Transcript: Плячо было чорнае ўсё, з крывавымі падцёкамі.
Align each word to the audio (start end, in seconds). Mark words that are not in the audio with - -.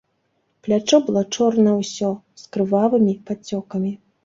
Плячо 0.67 0.99
было 1.09 1.23
чорнае 1.35 1.75
ўсё, 1.83 2.09
з 2.43 2.51
крывавымі 2.57 3.17
падцёкамі. 3.31 3.97